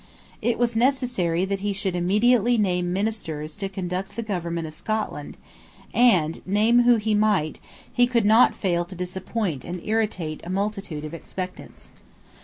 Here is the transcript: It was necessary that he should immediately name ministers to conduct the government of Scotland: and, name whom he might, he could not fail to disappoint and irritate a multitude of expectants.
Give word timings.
It 0.41 0.57
was 0.57 0.75
necessary 0.75 1.45
that 1.45 1.59
he 1.59 1.73
should 1.73 1.95
immediately 1.95 2.57
name 2.57 2.91
ministers 2.91 3.55
to 3.57 3.69
conduct 3.69 4.15
the 4.15 4.23
government 4.23 4.65
of 4.65 4.73
Scotland: 4.73 5.37
and, 5.93 6.41
name 6.43 6.81
whom 6.85 6.99
he 6.99 7.13
might, 7.13 7.59
he 7.93 8.07
could 8.07 8.25
not 8.25 8.55
fail 8.55 8.83
to 8.85 8.95
disappoint 8.95 9.63
and 9.63 9.79
irritate 9.85 10.41
a 10.43 10.49
multitude 10.49 11.03
of 11.03 11.13
expectants. 11.13 11.91